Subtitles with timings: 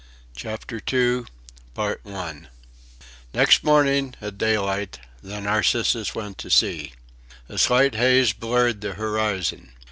[0.35, 1.27] CHAPTER TWO
[3.31, 6.93] Next morning, at daylight, the Narcissus went to sea.
[7.47, 9.73] A slight haze blurred the horizon.